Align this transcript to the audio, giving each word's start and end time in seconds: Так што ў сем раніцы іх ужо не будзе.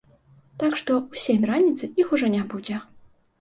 Так 0.61 0.77
што 0.79 0.95
ў 0.99 1.23
сем 1.25 1.45
раніцы 1.51 1.91
іх 2.05 2.17
ужо 2.19 2.31
не 2.39 2.43
будзе. 2.55 2.81